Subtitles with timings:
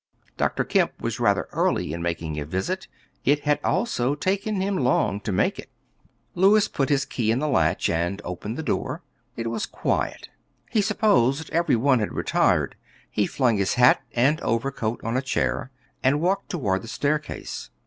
[0.35, 0.63] Dr.
[0.63, 2.87] Kemp was rather early in making a visit;
[3.23, 5.69] it had also taken him long to make it.
[6.33, 9.03] Louis put his key in the latch and opened the door.
[9.35, 10.29] It was very quiet;
[10.71, 12.75] he supposed every one had retired.
[13.11, 15.69] He flung his hat and overcoat on a chair
[16.01, 17.69] and walked toward the staircase.